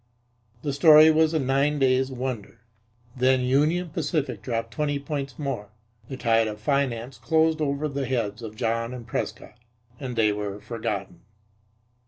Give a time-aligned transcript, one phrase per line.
[0.63, 2.61] The story was a nine days' wonder.
[3.15, 5.69] Then Union Pacific dropped twenty points more,
[6.09, 9.59] the tide of finance closed over the heads of John and Prescott,
[9.99, 11.21] and they were forgotten.